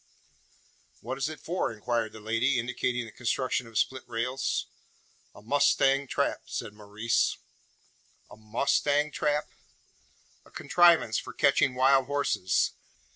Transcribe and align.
"What 1.01 1.19
is 1.19 1.29
it 1.29 1.39
for?" 1.39 1.71
inquired 1.71 2.11
the 2.11 2.19
lady, 2.19 2.57
indicating 2.57 3.05
the 3.05 3.11
construction 3.11 3.67
of 3.67 3.77
split 3.77 4.01
rails. 4.07 4.65
"A 5.35 5.43
mustang 5.43 6.07
trap," 6.07 6.41
said 6.49 6.73
Maurice. 6.73 7.37
"A 8.31 8.35
mustang 8.35 9.11
trap?" 9.11 9.51
"A 10.43 10.49
contrivance 10.49 11.19
for 11.19 11.33
catching 11.33 11.75
wild 11.75 12.07
horses. 12.07 12.71